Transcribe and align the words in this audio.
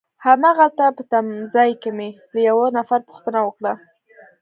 هماغلته 0.25 0.85
په 0.97 1.03
تمځای 1.11 1.71
کي 1.81 1.89
مې 1.97 2.09
له 2.33 2.39
یوه 2.49 2.67
نفر 2.77 2.99
پوښتنه 3.07 3.39
وکړه. 3.43 3.73